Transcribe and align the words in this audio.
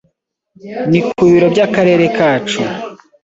ni 0.89 0.99
kubiro 1.09 1.45
by’akarere 1.53 2.05
kacu 2.17 2.61